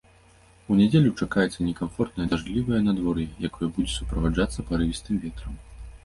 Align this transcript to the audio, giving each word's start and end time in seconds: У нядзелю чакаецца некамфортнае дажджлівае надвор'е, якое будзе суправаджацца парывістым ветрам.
У 0.75 0.75
нядзелю 0.77 1.09
чакаецца 1.25 1.59
некамфортнае 1.65 2.25
дажджлівае 2.31 2.79
надвор'е, 2.85 3.25
якое 3.49 3.67
будзе 3.75 3.91
суправаджацца 3.97 4.65
парывістым 4.71 5.21
ветрам. 5.27 5.53